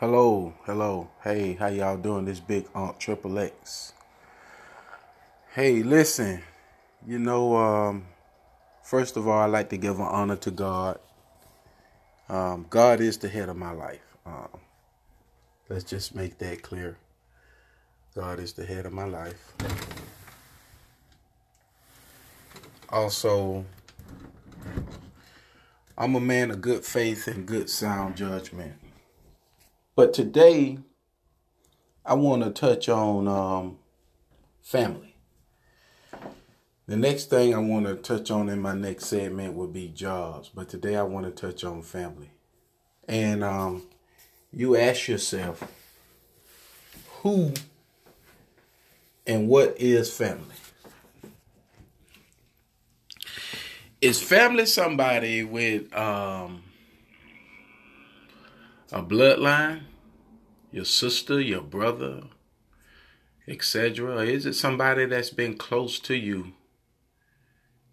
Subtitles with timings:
[0.00, 1.10] Hello, hello.
[1.24, 2.24] Hey, how y'all doing?
[2.24, 3.94] This big Aunt Triple X.
[5.54, 6.40] Hey, listen.
[7.04, 8.06] You know, um,
[8.84, 11.00] first of all, I like to give an honor to God.
[12.28, 14.16] Um, God is the head of my life.
[14.24, 14.60] Um,
[15.68, 16.96] let's just make that clear.
[18.14, 19.52] God is the head of my life.
[22.88, 23.64] Also,
[25.96, 28.74] I'm a man of good faith and good sound judgment.
[29.98, 30.78] But today,
[32.06, 33.78] I want to touch on um,
[34.62, 35.16] family.
[36.86, 40.50] The next thing I want to touch on in my next segment would be jobs,
[40.54, 42.30] but today I want to touch on family.
[43.08, 43.88] And um,
[44.52, 45.64] you ask yourself,
[47.22, 47.52] who
[49.26, 50.54] and what is family?
[54.00, 56.62] Is family somebody with um,
[58.92, 59.82] a bloodline,
[60.70, 62.22] your sister, your brother,
[63.46, 64.22] etc.?
[64.22, 66.54] Is it somebody that's been close to you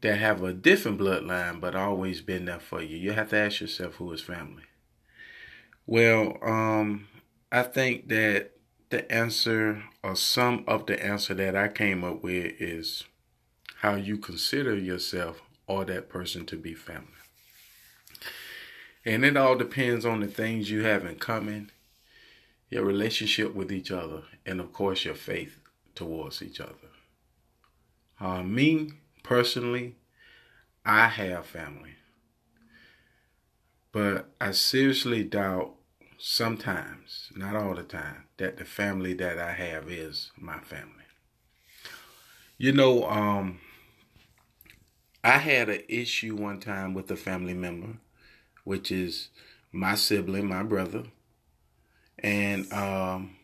[0.00, 2.96] that have a different bloodline but always been there for you?
[2.96, 4.64] You have to ask yourself who is family.
[5.86, 7.08] Well, um,
[7.50, 8.52] I think that
[8.90, 13.04] the answer or some of the answer that I came up with is
[13.80, 17.15] how you consider yourself or that person to be family.
[19.06, 21.70] And it all depends on the things you have in common,
[22.68, 25.60] your relationship with each other, and of course, your faith
[25.94, 26.72] towards each other.
[28.18, 28.90] Uh, me,
[29.22, 29.94] personally,
[30.84, 31.92] I have family.
[33.92, 35.76] But I seriously doubt
[36.18, 41.04] sometimes, not all the time, that the family that I have is my family.
[42.58, 43.60] You know, um,
[45.22, 47.98] I had an issue one time with a family member
[48.66, 49.28] which is
[49.70, 51.04] my sibling, my brother.
[52.18, 53.36] And um,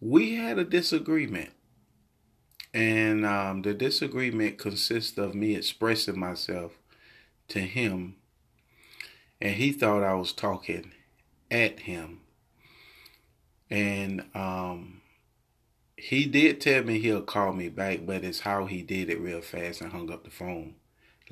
[0.00, 1.50] we had a disagreement.
[2.72, 6.72] And um, the disagreement consists of me expressing myself
[7.48, 8.16] to him.
[9.38, 10.92] And he thought I was talking
[11.50, 12.20] at him.
[13.68, 15.02] And um,
[15.98, 19.42] he did tell me he'll call me back, but it's how he did it real
[19.42, 20.76] fast and hung up the phone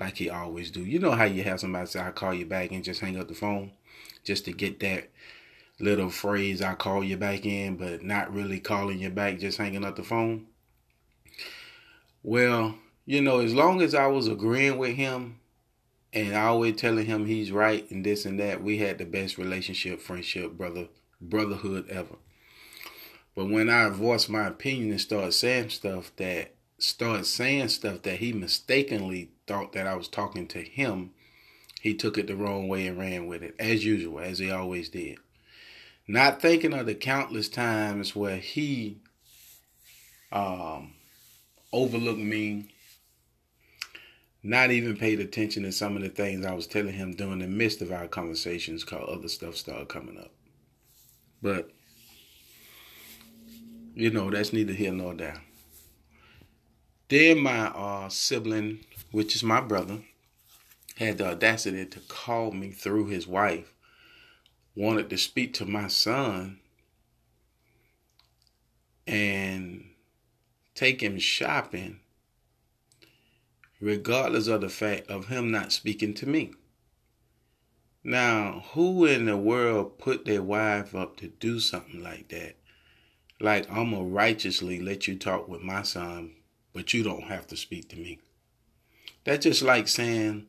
[0.00, 0.84] like he always do.
[0.84, 3.28] You know how you have somebody say, I call you back and just hang up
[3.28, 3.70] the phone
[4.24, 5.10] just to get that
[5.78, 9.84] little phrase, I call you back in, but not really calling you back, just hanging
[9.84, 10.46] up the phone.
[12.22, 12.74] Well,
[13.06, 15.40] you know, as long as I was agreeing with him
[16.12, 20.00] and always telling him he's right and this and that, we had the best relationship,
[20.00, 20.88] friendship, brother,
[21.20, 22.16] brotherhood ever.
[23.34, 28.18] But when I voiced my opinion and started saying stuff that started saying stuff that
[28.18, 31.10] he mistakenly thought that I was talking to him,
[31.80, 34.88] he took it the wrong way and ran with it, as usual, as he always
[34.88, 35.18] did.
[36.06, 38.98] Not thinking of the countless times where he
[40.30, 40.92] um,
[41.72, 42.68] overlooked me,
[44.40, 47.48] not even paid attention to some of the things I was telling him during the
[47.48, 50.30] midst of our conversations, cause other stuff started coming up.
[51.42, 51.72] But,
[53.96, 55.42] you know, that's neither here nor there.
[57.08, 59.98] Then my uh, sibling, which is my brother,
[60.96, 63.72] had the audacity to call me through his wife,
[64.74, 66.58] wanted to speak to my son
[69.06, 69.84] and
[70.74, 72.00] take him shopping,
[73.80, 76.52] regardless of the fact of him not speaking to me.
[78.02, 82.56] Now, who in the world put their wife up to do something like that?
[83.40, 86.34] Like, I'm going to righteously let you talk with my son
[86.72, 88.18] but you don't have to speak to me.
[89.24, 90.46] That's just like saying,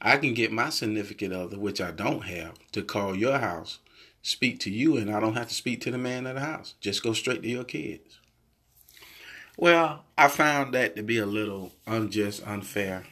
[0.00, 3.78] I can get my significant other, which I don't have, to call your house,
[4.22, 6.74] speak to you, and I don't have to speak to the man of the house.
[6.80, 8.20] Just go straight to your kids.
[9.56, 13.04] Well, I found that to be a little unjust, unfair,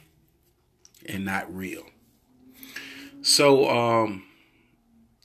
[1.07, 1.83] and not real.
[3.21, 4.23] So, um,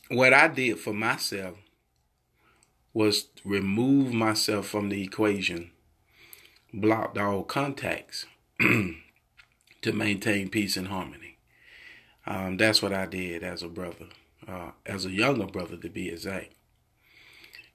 [0.09, 1.57] what I did for myself
[2.93, 5.71] was remove myself from the equation
[6.73, 8.27] blocked all contacts
[9.83, 11.39] to maintain peace and harmony.
[12.27, 14.07] Um, that's what I did as a brother,
[14.47, 16.53] uh, as a younger brother to be exact.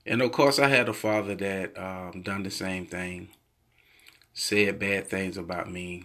[0.06, 3.30] And of course, I had a father that um, done the same thing,
[4.34, 6.04] said bad things about me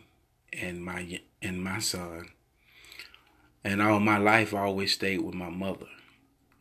[0.52, 2.29] and my and my son.
[3.62, 5.87] And all my life, I always stayed with my mother,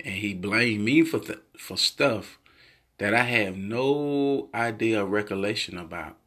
[0.02, 2.38] and he blamed me for th- for stuff
[2.98, 6.18] that I have no idea or recollection about.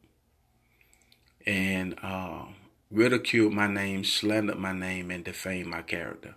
[1.45, 2.45] And uh,
[2.93, 6.35] ridiculed my name, slandered my name, and defamed my character.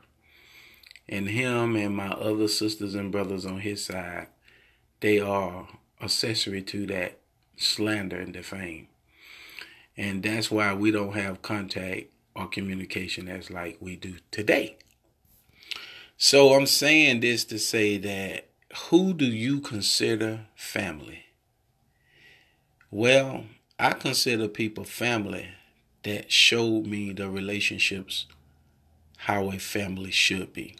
[1.08, 4.29] And him and my other sisters and brothers on his side,
[5.00, 5.69] they are
[6.00, 7.19] accessory to that
[7.56, 8.88] slander and defame.
[9.97, 14.76] And that's why we don't have contact or communication as like we do today.
[16.17, 18.49] So I'm saying this to say that
[18.88, 21.25] who do you consider family?
[22.91, 23.44] Well,
[23.79, 25.49] I consider people family
[26.06, 28.26] that showed me the relationships
[29.17, 30.76] how a family should be.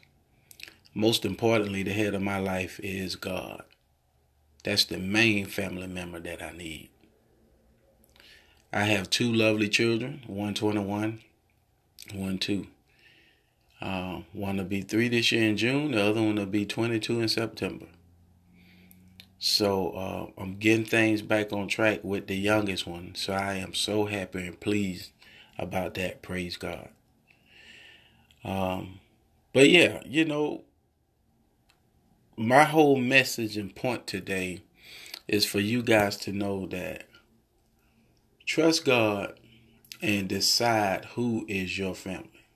[0.94, 3.64] Most importantly, the head of my life is God.
[4.62, 6.90] That's the main family member that I need.
[8.73, 11.20] I have two lovely children, one 21,
[12.14, 12.67] one 2.
[13.81, 17.20] Uh, one will be three this year in June, the other one will be 22
[17.20, 17.87] in September.
[19.40, 23.17] So uh, I'm getting things back on track with the youngest one.
[23.17, 25.11] So I am so happy and pleased
[25.58, 26.23] about that.
[26.23, 26.91] Praise God.
[28.44, 29.00] Um,
[29.53, 30.64] but yeah, you know,
[32.37, 34.62] my whole message and point today
[35.29, 37.08] is for you guys to know that
[38.47, 39.38] trust God
[40.03, 42.47] and decide who is your family.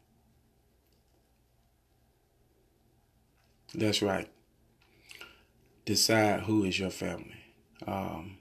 [3.74, 4.28] That's right.
[5.86, 7.36] Decide who is your family.
[7.86, 8.38] Um,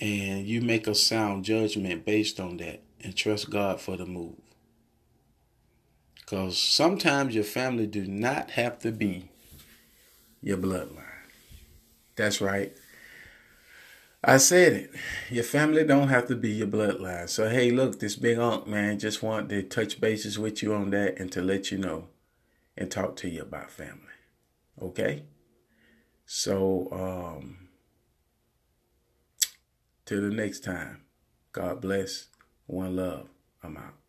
[0.00, 4.36] and you make a sound judgment based on that and trust God for the move.
[6.14, 9.30] Because sometimes your family do not have to be
[10.40, 11.04] your bloodline.
[12.16, 12.72] That's right.
[14.22, 14.90] I said it.
[15.30, 17.28] Your family don't have to be your bloodline.
[17.28, 20.90] So hey, look, this big unk man just want to touch bases with you on
[20.90, 22.08] that and to let you know
[22.76, 24.00] and talk to you about family.
[24.80, 25.24] Okay?
[26.26, 27.69] So um
[30.10, 31.02] till the next time.
[31.52, 32.30] God bless.
[32.66, 33.28] One love.
[33.62, 33.99] I'm out.